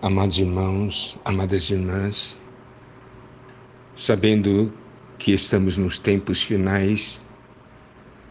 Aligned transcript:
Amados 0.00 0.38
irmãos, 0.38 1.18
amadas 1.24 1.70
irmãs, 1.70 2.38
sabendo 3.96 4.72
que 5.18 5.32
estamos 5.32 5.76
nos 5.76 5.98
tempos 5.98 6.40
finais, 6.40 7.20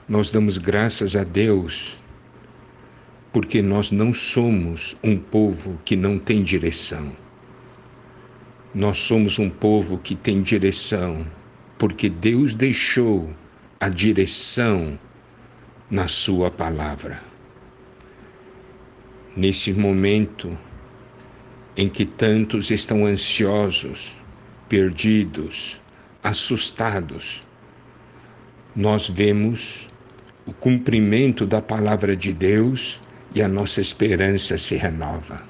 nós 0.07 0.31
damos 0.31 0.57
graças 0.57 1.13
a 1.17 1.25
Deus 1.25 1.97
porque 3.33 3.61
nós 3.61 3.91
não 3.91 4.13
somos 4.13 4.95
um 5.03 5.17
povo 5.17 5.77
que 5.83 5.97
não 5.97 6.17
tem 6.17 6.41
direção. 6.41 7.11
Nós 8.73 8.99
somos 8.99 9.37
um 9.37 9.49
povo 9.49 9.97
que 9.97 10.15
tem 10.15 10.41
direção 10.41 11.27
porque 11.77 12.07
Deus 12.07 12.55
deixou 12.55 13.29
a 13.77 13.89
direção 13.89 14.97
na 15.91 16.07
Sua 16.07 16.49
palavra. 16.49 17.21
Nesse 19.35 19.73
momento, 19.73 20.57
em 21.77 21.87
que 21.87 22.03
tantos 22.03 22.71
estão 22.71 23.05
ansiosos, 23.05 24.15
perdidos, 24.67 25.79
assustados, 26.23 27.45
nós 28.75 29.07
vemos 29.07 29.87
o 30.45 30.51
cumprimento 30.51 31.45
da 31.45 31.61
palavra 31.61 32.17
de 32.17 32.33
Deus 32.33 32.99
e 33.33 33.43
a 33.43 33.47
nossa 33.47 33.79
esperança 33.79 34.57
se 34.57 34.75
renova. 34.75 35.43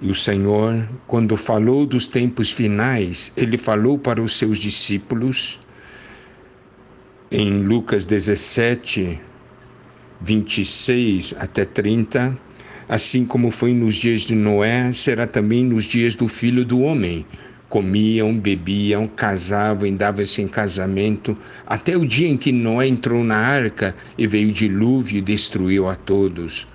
E 0.00 0.08
o 0.08 0.14
Senhor, 0.14 0.88
quando 1.08 1.36
falou 1.36 1.84
dos 1.84 2.06
tempos 2.06 2.52
finais, 2.52 3.32
ele 3.36 3.58
falou 3.58 3.98
para 3.98 4.22
os 4.22 4.36
seus 4.36 4.58
discípulos 4.58 5.58
em 7.32 7.64
Lucas 7.64 8.06
17, 8.06 9.20
26 10.20 11.34
até 11.36 11.64
30 11.64 12.38
Assim 12.88 13.26
como 13.26 13.50
foi 13.50 13.74
nos 13.74 13.96
dias 13.96 14.22
de 14.22 14.34
Noé, 14.34 14.90
será 14.92 15.26
também 15.26 15.62
nos 15.62 15.84
dias 15.84 16.16
do 16.16 16.26
filho 16.26 16.64
do 16.64 16.80
homem. 16.80 17.26
Comiam, 17.68 18.32
bebiam, 18.34 19.06
casavam 19.06 19.86
e 19.86 19.92
davam-se 19.92 20.40
em 20.40 20.48
casamento, 20.48 21.36
até 21.66 21.98
o 21.98 22.06
dia 22.06 22.26
em 22.28 22.38
que 22.38 22.50
Noé 22.50 22.86
entrou 22.86 23.22
na 23.22 23.36
arca 23.36 23.94
e 24.16 24.26
veio 24.26 24.48
o 24.48 24.52
dilúvio 24.52 25.18
e 25.18 25.20
destruiu 25.20 25.86
a 25.86 25.94
todos. 25.94 26.66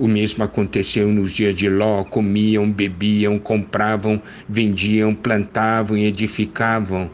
O 0.00 0.08
mesmo 0.08 0.42
aconteceu 0.42 1.06
nos 1.06 1.30
dias 1.30 1.54
de 1.54 1.68
Ló: 1.68 2.02
comiam, 2.02 2.68
bebiam, 2.68 3.38
compravam, 3.38 4.20
vendiam, 4.48 5.14
plantavam 5.14 5.96
e 5.96 6.06
edificavam. 6.06 7.08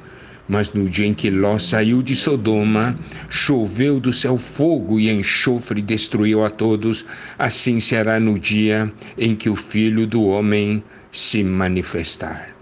Mas 0.48 0.72
no 0.72 0.88
dia 0.88 1.06
em 1.06 1.12
que 1.12 1.28
Ló 1.30 1.58
saiu 1.58 2.02
de 2.02 2.16
Sodoma, 2.16 2.98
choveu 3.28 4.00
do 4.00 4.12
céu 4.12 4.38
fogo 4.38 4.98
e 4.98 5.10
enxofre 5.10 5.82
destruiu 5.82 6.42
a 6.44 6.48
todos. 6.48 7.04
Assim 7.38 7.78
será 7.80 8.18
no 8.18 8.38
dia 8.38 8.90
em 9.18 9.36
que 9.36 9.50
o 9.50 9.56
Filho 9.56 10.06
do 10.06 10.24
Homem 10.24 10.82
se 11.12 11.44
manifestar. 11.44 12.54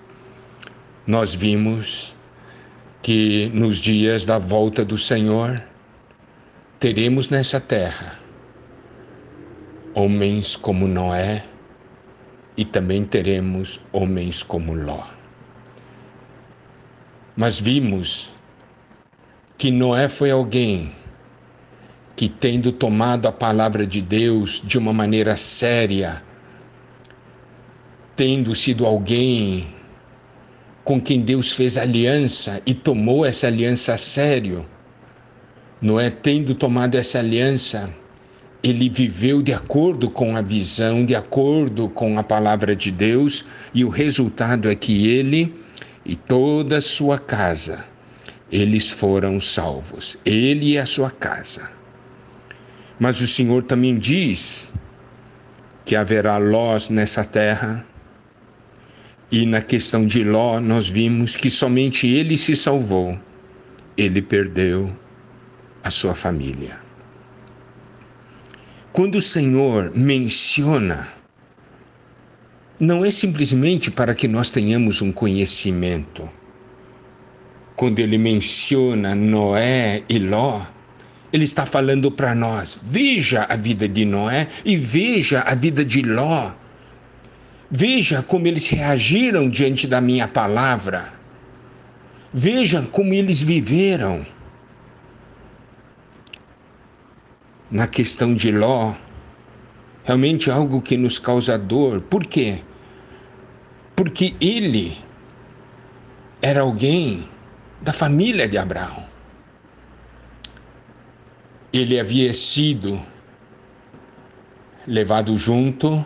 Nós 1.06 1.34
vimos 1.34 2.16
que 3.02 3.50
nos 3.54 3.78
dias 3.78 4.24
da 4.24 4.38
volta 4.38 4.84
do 4.84 4.98
Senhor, 4.98 5.62
teremos 6.80 7.28
nessa 7.28 7.60
terra 7.60 8.18
homens 9.96 10.56
como 10.56 10.86
Noé 10.86 11.42
e 12.54 12.66
também 12.66 13.02
teremos 13.02 13.80
homens 13.92 14.42
como 14.42 14.74
Ló. 14.74 15.02
Mas 17.36 17.60
vimos 17.60 18.32
que 19.58 19.70
Noé 19.70 20.08
foi 20.08 20.30
alguém 20.30 20.92
que, 22.16 22.30
tendo 22.30 22.72
tomado 22.72 23.26
a 23.28 23.32
palavra 23.32 23.86
de 23.86 24.00
Deus 24.00 24.62
de 24.64 24.78
uma 24.78 24.90
maneira 24.90 25.36
séria, 25.36 26.22
tendo 28.16 28.54
sido 28.54 28.86
alguém 28.86 29.68
com 30.82 30.98
quem 30.98 31.20
Deus 31.20 31.52
fez 31.52 31.76
aliança 31.76 32.62
e 32.64 32.72
tomou 32.72 33.26
essa 33.26 33.48
aliança 33.48 33.92
a 33.92 33.98
sério, 33.98 34.64
Noé, 35.82 36.08
tendo 36.08 36.54
tomado 36.54 36.94
essa 36.94 37.18
aliança, 37.18 37.94
ele 38.62 38.88
viveu 38.88 39.42
de 39.42 39.52
acordo 39.52 40.08
com 40.08 40.34
a 40.34 40.40
visão, 40.40 41.04
de 41.04 41.14
acordo 41.14 41.90
com 41.90 42.18
a 42.18 42.22
palavra 42.22 42.74
de 42.74 42.90
Deus, 42.90 43.44
e 43.74 43.84
o 43.84 43.90
resultado 43.90 44.70
é 44.70 44.74
que 44.74 45.06
ele 45.06 45.65
e 46.06 46.14
toda 46.14 46.78
a 46.78 46.80
sua 46.80 47.18
casa, 47.18 47.84
eles 48.50 48.88
foram 48.88 49.40
salvos, 49.40 50.16
ele 50.24 50.72
e 50.72 50.78
a 50.78 50.86
sua 50.86 51.10
casa. 51.10 51.68
Mas 52.98 53.20
o 53.20 53.26
Senhor 53.26 53.64
também 53.64 53.98
diz 53.98 54.72
que 55.84 55.96
haverá 55.96 56.36
Lós 56.36 56.88
nessa 56.88 57.24
terra, 57.24 57.84
e 59.32 59.44
na 59.44 59.60
questão 59.60 60.06
de 60.06 60.22
Ló, 60.22 60.60
nós 60.60 60.88
vimos 60.88 61.34
que 61.34 61.50
somente 61.50 62.06
ele 62.06 62.36
se 62.36 62.54
salvou, 62.54 63.18
ele 63.96 64.22
perdeu 64.22 64.96
a 65.82 65.90
sua 65.90 66.14
família. 66.14 66.78
Quando 68.92 69.16
o 69.16 69.20
Senhor 69.20 69.90
menciona 69.92 71.08
não 72.78 73.04
é 73.04 73.10
simplesmente 73.10 73.90
para 73.90 74.14
que 74.14 74.28
nós 74.28 74.50
tenhamos 74.50 75.00
um 75.00 75.10
conhecimento. 75.10 76.28
Quando 77.74 77.98
ele 77.98 78.18
menciona 78.18 79.14
Noé 79.14 80.02
e 80.08 80.18
Ló, 80.18 80.62
ele 81.32 81.44
está 81.44 81.66
falando 81.66 82.10
para 82.10 82.34
nós: 82.34 82.78
veja 82.82 83.44
a 83.48 83.56
vida 83.56 83.88
de 83.88 84.04
Noé 84.04 84.48
e 84.64 84.76
veja 84.76 85.40
a 85.40 85.54
vida 85.54 85.84
de 85.84 86.02
Ló. 86.02 86.52
Veja 87.70 88.22
como 88.22 88.46
eles 88.46 88.68
reagiram 88.68 89.48
diante 89.48 89.86
da 89.86 90.00
minha 90.00 90.28
palavra. 90.28 91.12
Veja 92.32 92.82
como 92.92 93.12
eles 93.12 93.42
viveram. 93.42 94.24
Na 97.68 97.88
questão 97.88 98.32
de 98.32 98.52
Ló, 98.52 98.94
realmente 100.06 100.48
algo 100.50 100.80
que 100.80 100.96
nos 100.96 101.18
causa 101.18 101.58
dor. 101.58 102.00
Por 102.00 102.24
quê? 102.24 102.60
Porque 103.96 104.36
ele 104.40 104.96
era 106.40 106.60
alguém 106.60 107.28
da 107.82 107.92
família 107.92 108.48
de 108.48 108.56
Abraão. 108.56 109.04
Ele 111.72 111.98
havia 111.98 112.32
sido 112.32 113.02
levado 114.86 115.36
junto 115.36 116.04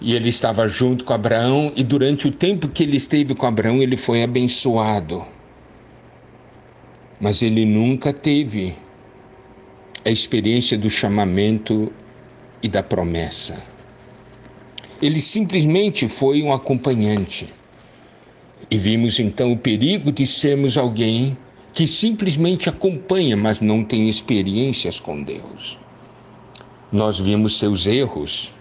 e 0.00 0.14
ele 0.14 0.28
estava 0.28 0.66
junto 0.66 1.04
com 1.04 1.12
Abraão 1.12 1.72
e 1.76 1.84
durante 1.84 2.26
o 2.26 2.32
tempo 2.32 2.68
que 2.68 2.82
ele 2.82 2.96
esteve 2.96 3.34
com 3.36 3.46
Abraão 3.46 3.76
ele 3.76 3.96
foi 3.96 4.24
abençoado. 4.24 5.24
Mas 7.20 7.42
ele 7.42 7.64
nunca 7.64 8.12
teve 8.12 8.74
a 10.04 10.10
experiência 10.10 10.76
do 10.76 10.90
chamamento 10.90 11.92
e 12.64 12.68
da 12.68 12.82
promessa. 12.82 13.62
Ele 15.02 15.20
simplesmente 15.20 16.08
foi 16.08 16.42
um 16.42 16.50
acompanhante. 16.50 17.46
E 18.70 18.78
vimos 18.78 19.20
então 19.20 19.52
o 19.52 19.58
perigo 19.58 20.10
de 20.10 20.26
sermos 20.26 20.78
alguém 20.78 21.36
que 21.74 21.86
simplesmente 21.86 22.70
acompanha, 22.70 23.36
mas 23.36 23.60
não 23.60 23.84
tem 23.84 24.08
experiências 24.08 24.98
com 24.98 25.22
Deus. 25.22 25.78
Nós 26.90 27.20
vimos 27.20 27.58
seus 27.58 27.86
erros. 27.86 28.54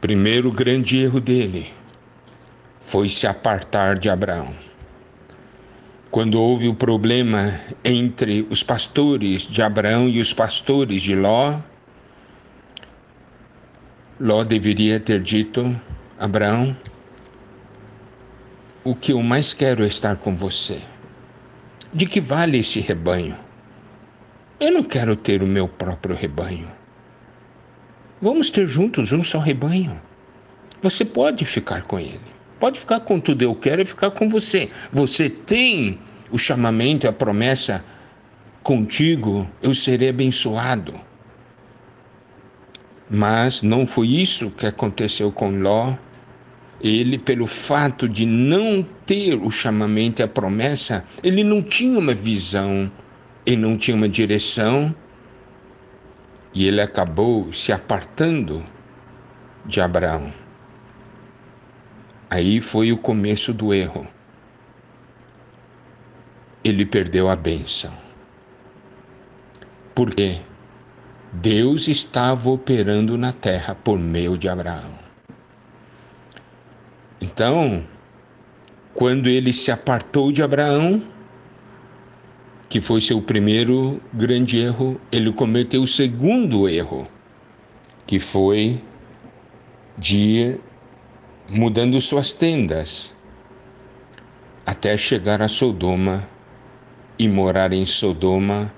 Primeiro 0.00 0.50
grande 0.50 0.98
erro 0.98 1.20
dele 1.20 1.68
foi 2.80 3.08
se 3.08 3.24
apartar 3.28 3.96
de 3.96 4.08
Abraão. 4.08 4.52
Quando 6.10 6.40
houve 6.40 6.66
o 6.66 6.74
problema 6.74 7.60
entre 7.84 8.44
os 8.50 8.64
pastores 8.64 9.42
de 9.42 9.62
Abraão 9.62 10.08
e 10.08 10.18
os 10.18 10.32
pastores 10.32 11.02
de 11.02 11.14
Ló, 11.14 11.60
Ló 14.18 14.42
deveria 14.44 14.98
ter 14.98 15.20
dito: 15.20 15.78
Abraão, 16.18 16.74
o 18.82 18.94
que 18.94 19.12
eu 19.12 19.22
mais 19.22 19.52
quero 19.52 19.84
é 19.84 19.86
estar 19.86 20.16
com 20.16 20.34
você. 20.34 20.78
De 21.92 22.06
que 22.06 22.20
vale 22.20 22.58
esse 22.58 22.80
rebanho? 22.80 23.36
Eu 24.58 24.72
não 24.72 24.82
quero 24.82 25.14
ter 25.16 25.42
o 25.42 25.46
meu 25.46 25.68
próprio 25.68 26.16
rebanho. 26.16 26.66
Vamos 28.20 28.50
ter 28.50 28.66
juntos 28.66 29.12
um 29.12 29.22
só 29.22 29.38
rebanho. 29.38 30.00
Você 30.82 31.04
pode 31.04 31.44
ficar 31.44 31.82
com 31.82 32.00
ele. 32.00 32.20
Pode 32.58 32.80
ficar 32.80 33.00
com 33.00 33.20
tudo 33.20 33.42
eu 33.42 33.54
quero 33.54 33.82
e 33.82 33.84
ficar 33.84 34.10
com 34.12 34.30
você. 34.30 34.70
Você 34.90 35.28
tem 35.28 35.98
o 36.30 36.38
chamamento 36.38 37.06
a 37.06 37.12
promessa 37.12 37.84
contigo, 38.62 39.46
eu 39.62 39.74
serei 39.74 40.08
abençoado. 40.08 40.98
Mas 43.08 43.62
não 43.62 43.86
foi 43.86 44.08
isso 44.08 44.50
que 44.50 44.66
aconteceu 44.66 45.30
com 45.30 45.60
Ló. 45.60 45.94
Ele, 46.80 47.16
pelo 47.16 47.46
fato 47.46 48.08
de 48.08 48.26
não 48.26 48.86
ter 49.06 49.34
o 49.34 49.50
chamamento 49.50 50.20
e 50.20 50.24
a 50.24 50.28
promessa, 50.28 51.04
ele 51.22 51.42
não 51.42 51.62
tinha 51.62 51.98
uma 51.98 52.14
visão, 52.14 52.90
ele 53.46 53.56
não 53.56 53.76
tinha 53.76 53.96
uma 53.96 54.08
direção, 54.08 54.94
e 56.52 56.66
ele 56.66 56.80
acabou 56.80 57.52
se 57.52 57.72
apartando 57.72 58.64
de 59.64 59.80
Abraão. 59.80 60.32
Aí 62.30 62.60
foi 62.60 62.92
o 62.92 62.98
começo 62.98 63.52
do 63.52 63.72
erro. 63.72 64.06
Ele 66.64 66.84
perdeu 66.84 67.28
a 67.28 67.36
bênção. 67.36 67.92
Porque 69.94 70.40
Deus 71.32 71.88
estava 71.88 72.50
operando 72.50 73.18
na 73.18 73.32
terra 73.32 73.74
por 73.74 73.98
meio 73.98 74.38
de 74.38 74.48
Abraão. 74.48 74.98
Então, 77.20 77.84
quando 78.94 79.28
ele 79.28 79.52
se 79.52 79.70
apartou 79.70 80.32
de 80.32 80.42
Abraão, 80.42 81.02
que 82.68 82.80
foi 82.80 83.00
seu 83.00 83.20
primeiro 83.20 84.00
grande 84.12 84.58
erro, 84.58 85.00
ele 85.10 85.32
cometeu 85.32 85.82
o 85.82 85.86
segundo 85.86 86.68
erro, 86.68 87.04
que 88.06 88.18
foi 88.18 88.82
de 89.98 90.16
ir 90.16 90.60
mudando 91.48 92.00
suas 92.00 92.32
tendas 92.32 93.14
até 94.64 94.96
chegar 94.96 95.40
a 95.40 95.48
Sodoma 95.48 96.28
e 97.18 97.28
morar 97.28 97.72
em 97.72 97.84
Sodoma, 97.84 98.72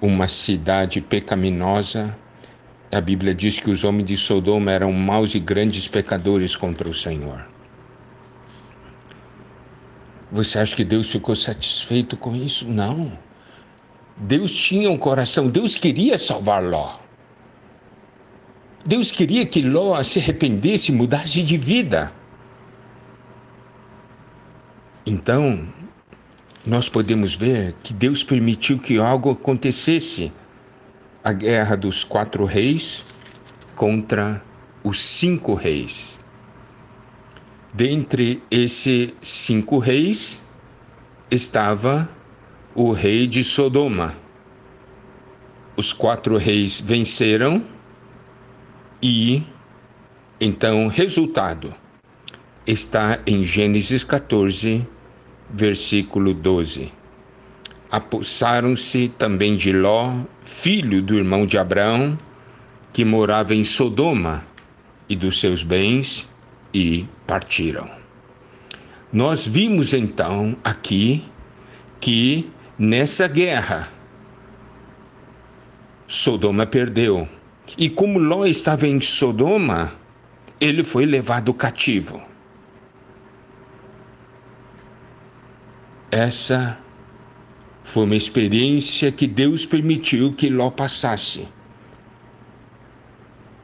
uma 0.00 0.28
cidade 0.28 1.00
pecaminosa. 1.00 2.16
A 2.92 3.00
Bíblia 3.00 3.34
diz 3.34 3.58
que 3.58 3.70
os 3.70 3.84
homens 3.84 4.06
de 4.06 4.16
Sodoma 4.16 4.70
eram 4.70 4.92
maus 4.92 5.34
e 5.34 5.40
grandes 5.40 5.88
pecadores 5.88 6.54
contra 6.54 6.88
o 6.88 6.94
Senhor. 6.94 7.46
Você 10.30 10.58
acha 10.58 10.74
que 10.74 10.84
Deus 10.84 11.10
ficou 11.10 11.36
satisfeito 11.36 12.16
com 12.16 12.34
isso? 12.34 12.68
Não. 12.68 13.16
Deus 14.16 14.50
tinha 14.50 14.90
um 14.90 14.98
coração, 14.98 15.48
Deus 15.48 15.76
queria 15.76 16.16
salvar 16.16 16.62
Ló. 16.62 16.96
Deus 18.84 19.10
queria 19.10 19.44
que 19.44 19.62
Ló 19.62 20.00
se 20.02 20.18
arrependesse, 20.18 20.92
mudasse 20.92 21.42
de 21.42 21.56
vida. 21.56 22.12
Então, 25.04 25.68
nós 26.66 26.88
podemos 26.88 27.34
ver 27.34 27.74
que 27.82 27.94
Deus 27.94 28.24
permitiu 28.24 28.78
que 28.78 28.98
algo 28.98 29.30
acontecesse. 29.30 30.32
A 31.22 31.32
guerra 31.32 31.76
dos 31.76 32.02
quatro 32.02 32.44
reis 32.44 33.04
contra 33.74 34.42
os 34.82 35.00
cinco 35.02 35.54
reis. 35.54 36.18
Dentre 37.72 38.42
esses 38.50 39.12
cinco 39.20 39.78
reis 39.78 40.42
estava 41.30 42.08
o 42.74 42.92
rei 42.92 43.26
de 43.26 43.44
Sodoma. 43.44 44.14
Os 45.76 45.92
quatro 45.92 46.36
reis 46.36 46.80
venceram 46.80 47.62
e 49.02 49.42
então 50.40 50.88
resultado 50.88 51.74
está 52.66 53.20
em 53.26 53.42
Gênesis 53.44 54.02
14, 54.02 54.86
versículo 55.50 56.34
12. 56.34 56.92
Apossaram-se 57.90 59.08
também 59.16 59.56
de 59.56 59.72
Ló, 59.72 60.24
filho 60.42 61.00
do 61.00 61.16
irmão 61.16 61.46
de 61.46 61.56
Abraão, 61.56 62.18
que 62.92 63.04
morava 63.04 63.54
em 63.54 63.64
Sodoma, 63.64 64.44
e 65.08 65.14
dos 65.14 65.40
seus 65.40 65.62
bens 65.62 66.28
e 66.74 67.06
partiram. 67.26 67.88
Nós 69.12 69.46
vimos 69.46 69.94
então 69.94 70.56
aqui 70.64 71.24
que 72.00 72.50
nessa 72.78 73.28
guerra 73.28 73.88
Sodoma 76.06 76.66
perdeu. 76.66 77.28
E 77.76 77.88
como 77.88 78.18
Ló 78.18 78.46
estava 78.46 78.86
em 78.86 79.00
Sodoma, 79.00 79.92
ele 80.60 80.84
foi 80.84 81.04
levado 81.04 81.52
cativo. 81.52 82.22
Essa 86.16 86.78
foi 87.84 88.04
uma 88.04 88.16
experiência 88.16 89.12
que 89.12 89.26
Deus 89.26 89.66
permitiu 89.66 90.32
que 90.32 90.48
Ló 90.48 90.70
passasse. 90.70 91.46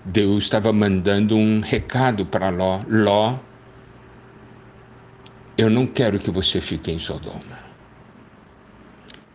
Deus 0.04 0.44
estava 0.44 0.70
mandando 0.70 1.34
um 1.34 1.60
recado 1.60 2.26
para 2.26 2.50
Ló: 2.50 2.82
Ló, 2.86 3.38
eu 5.56 5.70
não 5.70 5.86
quero 5.86 6.18
que 6.18 6.30
você 6.30 6.60
fique 6.60 6.90
em 6.90 6.98
Sodoma. 6.98 7.58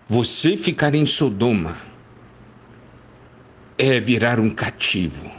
Você 0.08 0.56
ficar 0.56 0.94
em 0.94 1.06
Sodoma 1.08 1.76
é 3.80 4.00
virar 4.00 4.40
um 4.40 4.52
cativo. 4.52 5.32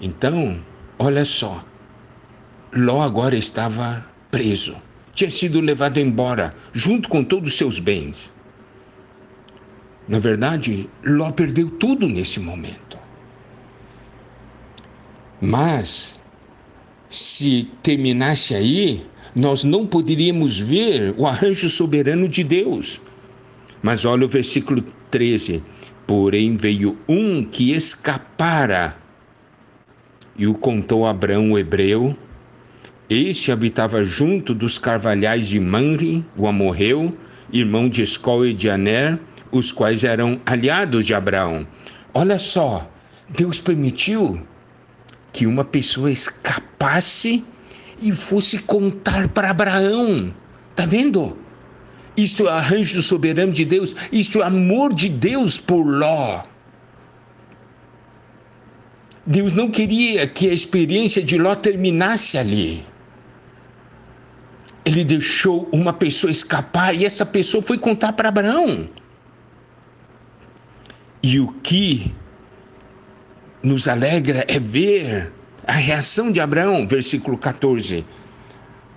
Então, 0.00 0.60
olha 0.98 1.24
só, 1.24 1.64
Ló 2.72 3.02
agora 3.02 3.36
estava 3.36 4.07
preso, 4.30 4.76
tinha 5.14 5.30
sido 5.30 5.60
levado 5.60 5.98
embora, 5.98 6.50
junto 6.72 7.08
com 7.08 7.24
todos 7.24 7.52
os 7.52 7.58
seus 7.58 7.78
bens. 7.78 8.32
Na 10.06 10.18
verdade, 10.18 10.88
Ló 11.04 11.30
perdeu 11.32 11.70
tudo 11.70 12.08
nesse 12.08 12.40
momento. 12.40 12.98
Mas, 15.40 16.18
se 17.10 17.70
terminasse 17.82 18.54
aí, 18.54 19.04
nós 19.34 19.64
não 19.64 19.86
poderíamos 19.86 20.58
ver 20.58 21.14
o 21.16 21.26
arranjo 21.26 21.68
soberano 21.68 22.26
de 22.26 22.42
Deus. 22.42 23.00
Mas 23.82 24.04
olha 24.04 24.24
o 24.24 24.28
versículo 24.28 24.82
13: 25.10 25.62
Porém 26.06 26.56
veio 26.56 26.98
um 27.08 27.44
que 27.44 27.72
escapara 27.72 28.96
e 30.36 30.46
o 30.46 30.54
contou 30.54 31.04
a 31.06 31.10
Abraão 31.10 31.52
o 31.52 31.58
hebreu. 31.58 32.16
Este 33.10 33.50
habitava 33.50 34.04
junto 34.04 34.52
dos 34.54 34.78
carvalhais 34.78 35.48
de 35.48 35.58
Manre, 35.58 36.22
o 36.36 36.46
amorreu, 36.46 37.10
irmão 37.50 37.88
de 37.88 38.02
Escol 38.02 38.44
e 38.44 38.52
de 38.52 38.68
Aner, 38.68 39.18
os 39.50 39.72
quais 39.72 40.04
eram 40.04 40.38
aliados 40.44 41.06
de 41.06 41.14
Abraão. 41.14 41.66
Olha 42.12 42.38
só, 42.38 42.86
Deus 43.30 43.60
permitiu 43.60 44.46
que 45.32 45.46
uma 45.46 45.64
pessoa 45.64 46.10
escapasse 46.10 47.42
e 48.02 48.12
fosse 48.12 48.58
contar 48.58 49.28
para 49.28 49.50
Abraão. 49.50 50.34
Tá 50.76 50.84
vendo? 50.84 51.34
Isto 52.14 52.46
é 52.46 52.50
arranjo 52.50 53.00
soberano 53.00 53.52
de 53.52 53.64
Deus, 53.64 53.96
isto 54.12 54.42
é 54.42 54.44
amor 54.44 54.92
de 54.92 55.08
Deus 55.08 55.58
por 55.58 55.82
Ló. 55.82 56.42
Deus 59.24 59.54
não 59.54 59.70
queria 59.70 60.26
que 60.26 60.50
a 60.50 60.52
experiência 60.52 61.22
de 61.22 61.38
Ló 61.38 61.54
terminasse 61.54 62.36
ali. 62.36 62.84
Ele 64.88 65.04
deixou 65.04 65.68
uma 65.70 65.92
pessoa 65.92 66.30
escapar 66.30 66.94
e 66.94 67.04
essa 67.04 67.26
pessoa 67.26 67.62
foi 67.62 67.76
contar 67.76 68.14
para 68.14 68.30
Abraão. 68.30 68.88
E 71.22 71.38
o 71.38 71.48
que 71.48 72.10
nos 73.62 73.86
alegra 73.86 74.46
é 74.48 74.58
ver 74.58 75.30
a 75.66 75.72
reação 75.72 76.32
de 76.32 76.40
Abraão, 76.40 76.88
versículo 76.88 77.36
14. 77.36 78.02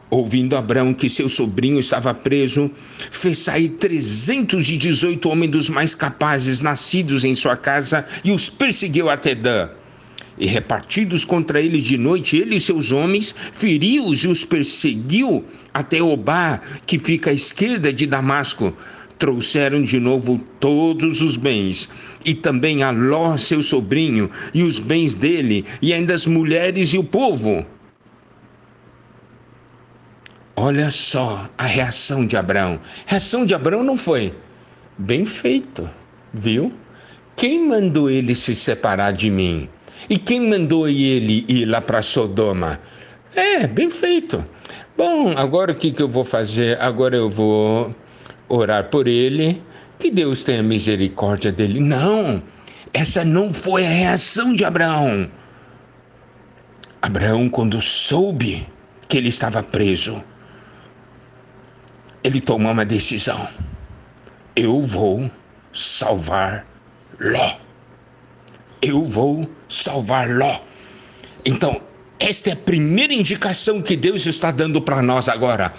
Ouvindo 0.10 0.56
Abraão 0.56 0.94
que 0.94 1.10
seu 1.10 1.28
sobrinho 1.28 1.78
estava 1.78 2.14
preso, 2.14 2.72
fez 3.12 3.40
sair 3.40 3.72
318 3.72 5.28
homens 5.28 5.52
dos 5.52 5.70
mais 5.70 5.94
capazes, 5.94 6.62
nascidos 6.62 7.26
em 7.26 7.36
sua 7.36 7.58
casa, 7.58 8.06
e 8.24 8.32
os 8.32 8.50
perseguiu 8.50 9.10
até 9.10 9.36
Dan. 9.36 9.70
E 10.42 10.48
repartidos 10.48 11.24
contra 11.24 11.62
eles 11.62 11.84
de 11.84 12.00
noite, 12.00 12.36
ele 12.36 12.56
e 12.56 12.60
seus 12.60 12.92
homens, 12.92 13.36
feriu-os 13.54 14.24
e 14.24 14.28
os 14.28 14.44
perseguiu 14.44 15.46
até 15.72 16.02
Obá, 16.02 16.60
que 16.88 16.98
fica 16.98 17.30
à 17.30 17.34
esquerda 17.34 17.94
de 17.94 18.08
Damasco 18.08 18.76
trouxeram 19.20 19.84
de 19.84 20.00
novo 20.00 20.40
todos 20.60 21.22
os 21.22 21.38
bens, 21.38 21.88
e 22.26 22.34
também 22.34 22.82
a 22.82 22.90
Ló, 22.90 23.38
seu 23.38 23.62
sobrinho, 23.62 24.32
e 24.52 24.64
os 24.64 24.80
bens 24.80 25.14
dele, 25.14 25.64
e 25.80 25.94
ainda 25.94 26.16
as 26.16 26.26
mulheres 26.26 26.92
e 26.92 26.98
o 26.98 27.04
povo. 27.04 27.64
Olha 30.56 30.90
só 30.90 31.48
a 31.56 31.68
reação 31.68 32.26
de 32.26 32.36
Abraão. 32.36 32.80
Reação 33.06 33.46
de 33.46 33.54
Abraão 33.54 33.84
não 33.84 33.96
foi 33.96 34.34
bem 34.98 35.24
feito, 35.24 35.88
viu? 36.34 36.74
Quem 37.36 37.64
mandou 37.68 38.10
ele 38.10 38.34
se 38.34 38.56
separar 38.56 39.12
de 39.12 39.30
mim? 39.30 39.70
E 40.10 40.18
quem 40.18 40.50
mandou 40.50 40.88
ele 40.88 41.46
ir 41.48 41.66
lá 41.66 41.82
para 41.82 42.02
Sodoma? 42.02 42.80
É, 43.36 43.68
bem 43.68 43.90
feito. 43.90 44.44
Bom, 44.98 45.34
agora 45.38 45.72
o 45.72 45.76
que, 45.76 45.92
que 45.92 46.02
eu 46.02 46.08
vou 46.08 46.24
fazer? 46.24 46.80
Agora 46.82 47.16
eu 47.16 47.30
vou 47.30 47.96
orar 48.50 48.90
por 48.90 49.08
ele, 49.08 49.62
que 49.98 50.12
Deus 50.12 50.44
tenha 50.44 50.62
misericórdia 50.62 51.52
dele. 51.52 51.80
Não, 51.80 52.42
essa 52.94 53.24
não 53.24 53.54
foi 53.54 53.86
a 53.86 53.90
reação 53.90 54.54
de 54.54 54.66
Abraão. 54.66 55.30
Abraão, 57.02 57.50
quando 57.50 57.82
soube 57.82 58.68
que 59.08 59.18
ele 59.18 59.30
estava 59.30 59.64
preso, 59.64 60.24
ele 62.24 62.42
tomou 62.42 62.72
uma 62.72 62.86
decisão: 62.86 63.48
eu 64.56 64.82
vou 64.82 65.32
salvar 65.74 66.66
Ló. 67.20 67.61
Eu 68.82 69.06
vou 69.06 69.50
salvar 69.70 70.30
Ló. 70.30 70.60
Então, 71.46 71.82
esta 72.20 72.50
é 72.50 72.54
a 72.54 72.58
primeira 72.58 73.14
indicação 73.14 73.82
que 73.82 73.96
Deus 73.96 74.26
está 74.26 74.52
dando 74.52 74.82
para 74.82 75.02
nós 75.02 75.30
agora. 75.30 75.74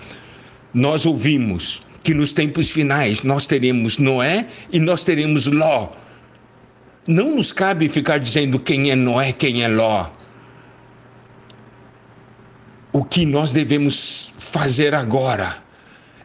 Nós 0.73 1.05
ouvimos 1.07 1.83
que 2.03 2.15
nos 2.15 2.33
tempos 2.33 2.71
finais 2.71 3.23
nós 3.23 3.47
teremos 3.47 3.99
Noé 3.99 4.47
e 4.73 4.79
nós 4.79 5.05
teremos 5.05 5.47
Ló. 5.47 5.91
Não 7.07 7.37
nos 7.37 7.53
cabe 7.53 7.89
ficar 7.89 8.19
dizendo 8.19 8.59
quem 8.59 8.91
é 8.91 8.97
Noé, 8.97 9.33
quem 9.33 9.63
é 9.63 9.69
Ló. 9.69 10.11
O 12.93 13.05
que 13.05 13.25
nós 13.25 13.53
devemos 13.53 14.33
fazer 14.37 14.95
agora 14.95 15.63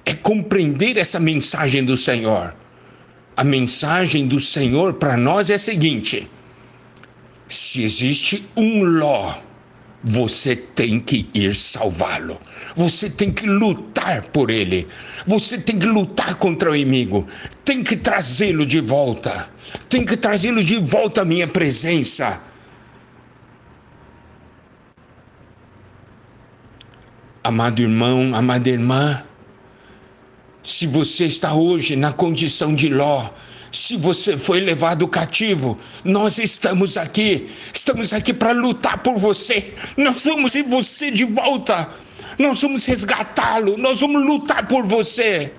é 0.06 0.14
compreender 0.14 0.98
essa 0.98 1.20
mensagem 1.20 1.84
do 1.84 1.96
Senhor. 1.96 2.56
A 3.36 3.44
mensagem 3.44 4.28
do 4.28 4.40
Senhor 4.40 4.96
para 4.96 5.16
nós 5.16 5.50
é 5.50 5.56
a 5.56 5.60
seguinte: 5.60 6.30
se 7.50 7.84
existe 7.84 8.48
um 8.56 8.84
Ló, 8.84 9.36
você 10.04 10.56
tem 10.56 11.00
que 11.00 11.30
ir 11.34 11.56
salvá-lo. 11.56 12.40
Você 12.76 13.10
tem 13.10 13.32
que 13.32 13.48
lutar 13.48 14.24
por 14.30 14.50
ele. 14.50 14.88
Você 15.26 15.58
tem 15.58 15.80
que 15.80 15.88
lutar 15.88 16.36
contra 16.36 16.72
o 16.72 16.76
inimigo. 16.76 17.26
Tem 17.66 17.84
que 17.84 17.98
trazê-lo 17.98 18.66
de 18.66 18.80
volta. 18.80 19.50
Tem 19.90 20.06
que 20.06 20.16
trazê-lo 20.16 20.64
de 20.64 20.78
volta 20.78 21.22
à 21.22 21.26
minha 21.26 21.48
presença. 21.48 22.42
Amado 27.44 27.82
irmão, 27.82 28.36
amada 28.36 28.70
irmã, 28.70 29.24
se 30.62 30.86
você 30.86 31.26
está 31.26 31.54
hoje 31.54 31.96
na 31.96 32.12
condição 32.12 32.76
de 32.76 32.90
Ló, 32.90 33.30
se 33.72 33.98
você 33.98 34.38
foi 34.38 34.60
levado 34.60 35.08
cativo, 35.08 35.78
nós 36.04 36.38
estamos 36.38 36.98
aqui. 36.98 37.50
Estamos 37.74 38.14
aqui 38.14 38.34
para 38.34 38.52
lutar 38.52 39.00
por 39.00 39.18
você. 39.18 39.74
Nós 39.96 40.24
vamos 40.24 40.56
em 40.56 40.64
você 40.64 41.12
de 41.12 41.26
volta. 41.26 41.90
Nós 42.40 42.62
vamos 42.62 42.86
resgatá-lo. 42.86 43.78
Nós 43.78 44.02
vamos 44.02 44.26
lutar 44.26 44.68
por 44.68 44.86
você. 44.86 45.52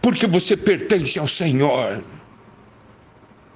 Porque 0.00 0.26
você 0.26 0.56
pertence 0.56 1.18
ao 1.18 1.28
Senhor. 1.28 2.02